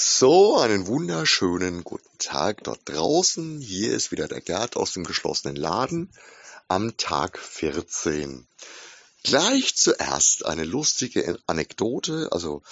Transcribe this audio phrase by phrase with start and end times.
[0.00, 3.60] So, einen wunderschönen guten Tag dort draußen.
[3.60, 6.12] Hier ist wieder der Gerd aus dem geschlossenen Laden
[6.68, 8.46] am Tag 14.
[9.24, 12.62] Gleich zuerst eine lustige Anekdote, also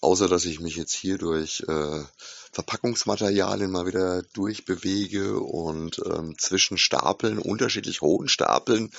[0.00, 2.04] außer dass ich mich jetzt hier durch äh,
[2.52, 8.90] Verpackungsmaterialien mal wieder durchbewege und ähm, zwischen Stapeln, unterschiedlich hohen Stapeln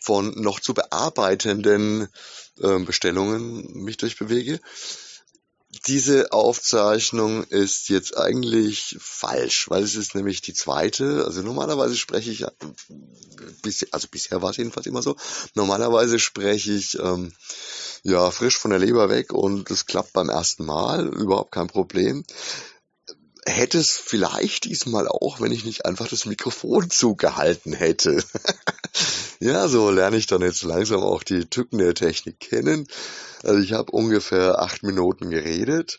[0.00, 2.08] von noch zu bearbeitenden
[2.60, 4.58] äh, Bestellungen mich durchbewege
[5.86, 11.24] diese Aufzeichnung ist jetzt eigentlich falsch, weil es ist nämlich die zweite.
[11.24, 15.16] Also normalerweise spreche ich, also bisher war es jedenfalls immer so,
[15.54, 17.32] normalerweise spreche ich ähm,
[18.02, 22.24] ja frisch von der Leber weg und es klappt beim ersten Mal, überhaupt kein Problem
[23.46, 28.22] hätte es vielleicht diesmal auch, wenn ich nicht einfach das Mikrofon zugehalten hätte.
[29.40, 32.86] Ja, so lerne ich dann jetzt langsam auch die Tücken der Technik kennen.
[33.42, 35.98] Also ich habe ungefähr acht Minuten geredet.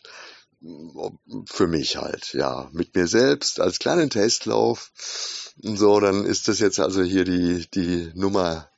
[1.46, 4.92] Für mich halt, ja, mit mir selbst als kleinen Testlauf.
[5.60, 8.70] So, dann ist das jetzt also hier die, die Nummer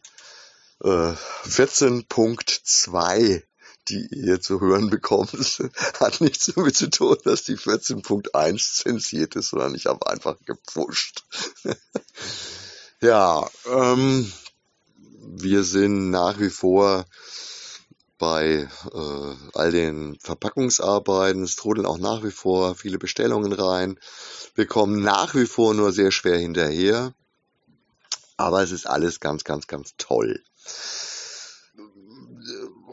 [0.83, 1.13] äh,
[1.47, 3.43] 14.2
[3.89, 5.31] die ihr zu hören bekommt,
[6.01, 11.25] hat nichts damit zu tun, dass die 14.1 zensiert ist, sondern ich habe einfach gepfuscht.
[13.01, 14.33] ja, ähm,
[15.45, 17.05] wir sind nach wie vor
[18.19, 21.45] bei äh, all den Verpackungsarbeiten.
[21.45, 23.99] Es trudeln auch nach wie vor viele Bestellungen rein.
[24.57, 27.15] Wir kommen nach wie vor nur sehr schwer hinterher.
[28.37, 30.43] Aber es ist alles ganz, ganz, ganz toll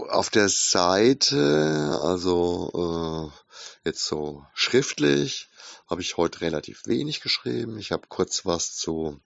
[0.10, 5.50] auf der Seite, also äh, jetzt so schriftlich,
[5.90, 7.78] habe ich heute relativ wenig geschrieben.
[7.78, 9.20] Ich habe kurz was zu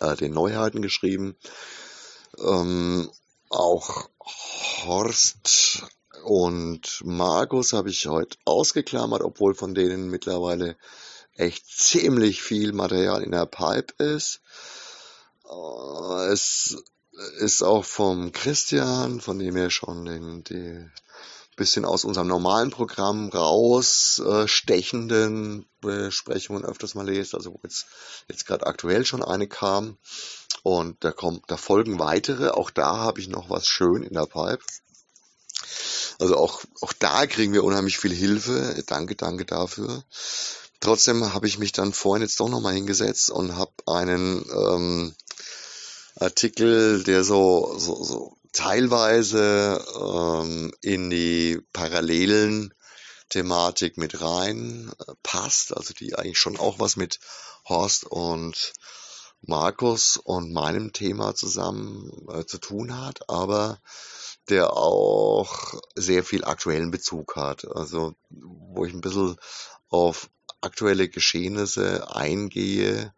[0.00, 1.36] äh, den Neuheiten geschrieben.
[2.38, 3.10] Ähm,
[3.50, 4.08] auch
[4.84, 5.84] Horst
[6.24, 10.76] und Markus habe ich heute ausgeklammert, obwohl von denen mittlerweile
[11.36, 14.40] echt ziemlich viel Material in der Pipe ist.
[15.48, 16.76] Äh, es
[17.38, 20.90] ist auch vom Christian, von dem er schon den, die
[21.56, 27.86] bisschen aus unserem normalen Programm rausstechenden äh, Besprechungen öfters mal lest, also wo jetzt,
[28.28, 29.98] jetzt gerade aktuell schon eine kam.
[30.64, 32.48] Und da kommt, da folgen weitere.
[32.48, 34.64] Auch da habe ich noch was schön in der Pipe.
[36.18, 38.82] Also auch, auch da kriegen wir unheimlich viel Hilfe.
[38.86, 40.02] Danke, danke dafür.
[40.80, 45.14] Trotzdem habe ich mich dann vorhin jetzt doch nochmal hingesetzt und habe einen ähm,
[46.16, 52.72] Artikel, der so, so, so teilweise ähm, in die parallelen
[53.28, 57.20] Thematik mit rein äh, passt, also die eigentlich schon auch was mit
[57.68, 58.72] Horst und
[59.46, 63.78] Markus und meinem Thema zusammen äh, zu tun hat, aber
[64.48, 67.66] der auch sehr viel aktuellen Bezug hat.
[67.74, 69.36] Also wo ich ein bisschen
[69.88, 70.28] auf
[70.60, 73.14] aktuelle Geschehnisse eingehe.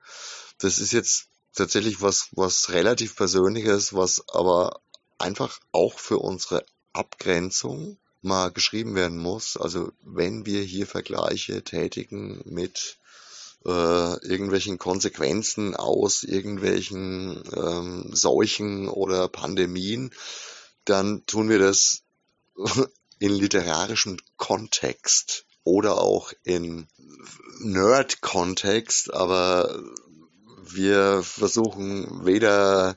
[0.59, 4.81] Das ist jetzt tatsächlich was, was relativ Persönliches, was aber
[5.19, 9.56] einfach auch für unsere Abgrenzung mal geschrieben werden muss.
[9.56, 12.98] Also wenn wir hier Vergleiche tätigen mit
[13.66, 20.12] äh, irgendwelchen Konsequenzen aus irgendwelchen ähm, Seuchen oder Pandemien,
[20.84, 22.03] dann tun wir das
[23.19, 26.87] in literarischem Kontext oder auch in
[27.59, 29.82] Nerd-Kontext, aber
[30.62, 32.97] wir versuchen weder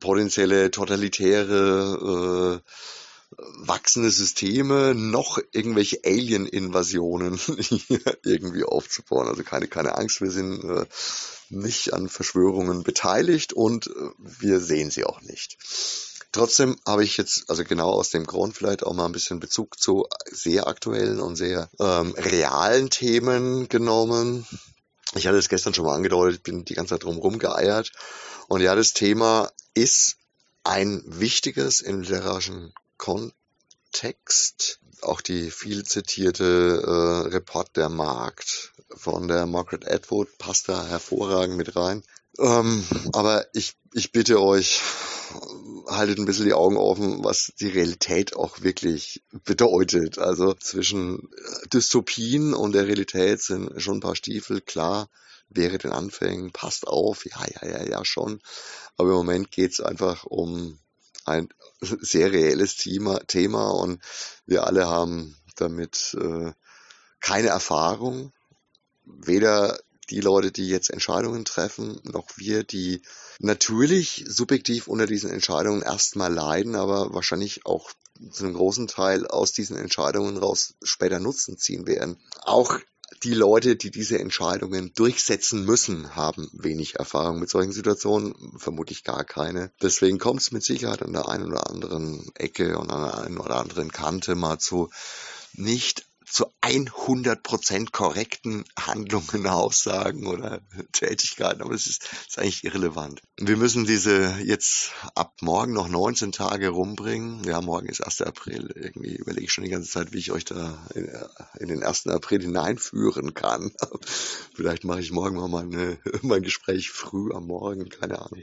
[0.00, 2.70] potenzielle totalitäre äh,
[3.38, 7.38] wachsende Systeme noch irgendwelche Alien-Invasionen
[8.24, 9.28] irgendwie aufzubauen.
[9.28, 10.86] Also keine, keine Angst, wir sind äh,
[11.50, 15.58] nicht an Verschwörungen beteiligt und äh, wir sehen sie auch nicht.
[16.32, 19.78] Trotzdem habe ich jetzt, also genau aus dem Grund vielleicht auch mal ein bisschen Bezug
[19.78, 24.46] zu sehr aktuellen und sehr ähm, realen Themen genommen.
[25.14, 27.92] Ich hatte es gestern schon mal angedeutet, bin die ganze Zeit drum rumgeeiert.
[28.48, 30.16] Und ja, das Thema ist
[30.62, 34.80] ein wichtiges im literarischen Kontext.
[35.02, 41.56] Auch die viel zitierte äh, Report der Markt von der Margaret Atwood passt da hervorragend
[41.56, 42.02] mit rein.
[42.38, 44.80] Ähm, aber ich, ich bitte euch,
[45.86, 50.18] haltet ein bisschen die Augen offen, was die Realität auch wirklich bedeutet.
[50.18, 51.30] Also zwischen
[51.72, 55.08] Dystopien und der Realität sind schon ein paar Stiefel, klar,
[55.48, 58.40] wäre den Anfängen, passt auf, ja, ja, ja, ja, schon.
[58.96, 60.78] Aber im Moment geht's einfach um
[61.26, 61.48] ein
[61.80, 64.02] sehr reelles Thema, Thema und
[64.46, 66.52] wir alle haben damit äh,
[67.20, 68.32] keine Erfahrung,
[69.04, 69.78] weder
[70.10, 73.02] die Leute, die jetzt Entscheidungen treffen, noch wir, die
[73.40, 77.90] natürlich subjektiv unter diesen Entscheidungen erstmal leiden, aber wahrscheinlich auch
[78.30, 82.18] zu einem großen Teil aus diesen Entscheidungen raus später Nutzen ziehen werden.
[82.42, 82.78] Auch
[83.22, 89.24] die Leute, die diese Entscheidungen durchsetzen müssen, haben wenig Erfahrung mit solchen Situationen, vermutlich gar
[89.24, 89.70] keine.
[89.82, 93.38] Deswegen kommt es mit Sicherheit an der einen oder anderen Ecke und an der einen
[93.38, 94.90] oder anderen Kante mal zu
[95.54, 100.60] nicht zu 100% korrekten Handlungen, Aussagen oder
[100.92, 103.22] Tätigkeiten, aber es ist, ist, eigentlich irrelevant.
[103.38, 107.44] Wir müssen diese jetzt ab morgen noch 19 Tage rumbringen.
[107.44, 108.22] Ja, morgen ist 1.
[108.22, 108.72] April.
[108.74, 111.08] Irgendwie überlege ich schon die ganze Zeit, wie ich euch da in,
[111.60, 112.08] in den 1.
[112.08, 113.72] April hineinführen kann.
[114.54, 118.42] Vielleicht mache ich morgen mal meine, mein Gespräch früh am Morgen, keine Ahnung.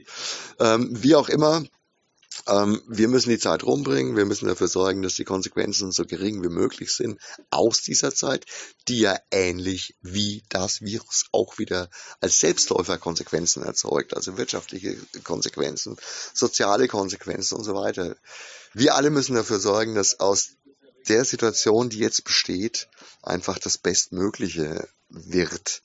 [0.60, 1.64] Ähm, wie auch immer,
[2.46, 6.50] wir müssen die Zeit rumbringen, wir müssen dafür sorgen, dass die Konsequenzen so gering wie
[6.50, 7.20] möglich sind
[7.50, 8.46] aus dieser Zeit,
[8.88, 11.90] die ja ähnlich wie das Virus auch wieder
[12.22, 15.98] als Selbstläufer Konsequenzen erzeugt, also wirtschaftliche Konsequenzen,
[16.34, 18.16] soziale Konsequenzen und so weiter.
[18.74, 20.50] Wir alle müssen dafür sorgen, dass aus
[21.08, 22.88] der Situation, die jetzt besteht,
[23.22, 25.82] einfach das Bestmögliche wird.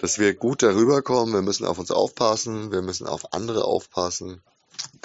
[0.00, 4.42] Dass wir gut darüber kommen, wir müssen auf uns aufpassen, wir müssen auf andere aufpassen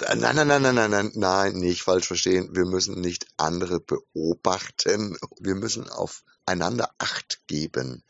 [0.00, 2.54] Nein, nein, nein, nein, nein, nein, nein, nicht falsch verstehen.
[2.54, 5.18] Wir müssen nicht andere beobachten.
[5.40, 8.02] Wir müssen aufeinander Acht geben.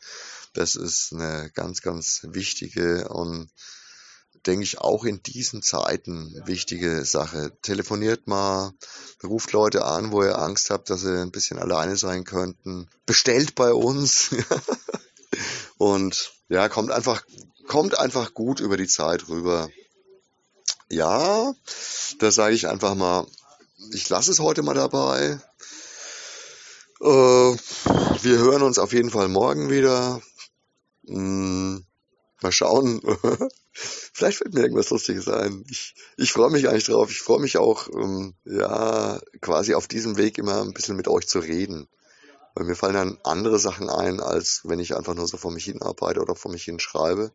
[0.53, 3.49] Das ist eine ganz, ganz wichtige und
[4.45, 7.51] denke ich auch in diesen Zeiten wichtige Sache.
[7.61, 8.71] Telefoniert mal,
[9.23, 12.89] ruft Leute an, wo ihr Angst habt, dass sie ein bisschen alleine sein könnten.
[13.05, 14.29] Bestellt bei uns.
[15.77, 17.23] und ja, kommt einfach,
[17.67, 19.69] kommt einfach gut über die Zeit rüber
[20.91, 21.53] ja,
[22.19, 23.25] da sage ich einfach mal,
[23.93, 25.39] ich lasse es heute mal dabei.
[27.01, 30.21] Äh, wir hören uns auf jeden Fall morgen wieder.
[31.07, 31.83] Hm,
[32.41, 33.01] mal schauen.
[33.73, 35.63] Vielleicht fällt mir irgendwas Lustiges ein.
[35.69, 37.09] Ich, ich freue mich eigentlich drauf.
[37.09, 41.27] Ich freue mich auch, ähm, ja, quasi auf diesem Weg immer ein bisschen mit euch
[41.27, 41.87] zu reden.
[42.53, 45.63] Weil mir fallen dann andere Sachen ein, als wenn ich einfach nur so vor mich
[45.63, 47.31] hin arbeite oder vor mich hin schreibe.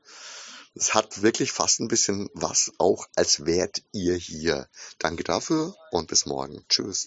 [0.79, 4.69] Es hat wirklich fast ein bisschen was, auch als wärt ihr hier.
[4.99, 6.67] Danke dafür und bis morgen.
[6.69, 7.05] Tschüss.